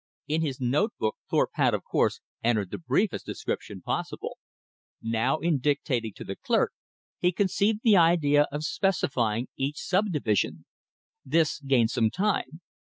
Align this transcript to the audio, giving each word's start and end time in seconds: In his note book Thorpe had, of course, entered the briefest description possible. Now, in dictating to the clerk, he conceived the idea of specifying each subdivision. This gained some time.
In 0.27 0.41
his 0.41 0.59
note 0.59 0.93
book 0.97 1.15
Thorpe 1.29 1.51
had, 1.53 1.75
of 1.75 1.83
course, 1.83 2.21
entered 2.43 2.71
the 2.71 2.79
briefest 2.79 3.23
description 3.27 3.83
possible. 3.83 4.39
Now, 4.99 5.37
in 5.37 5.59
dictating 5.59 6.13
to 6.15 6.23
the 6.23 6.35
clerk, 6.35 6.73
he 7.19 7.31
conceived 7.31 7.81
the 7.83 7.97
idea 7.97 8.47
of 8.51 8.63
specifying 8.63 9.49
each 9.57 9.77
subdivision. 9.79 10.65
This 11.23 11.59
gained 11.59 11.91
some 11.91 12.09
time. 12.09 12.61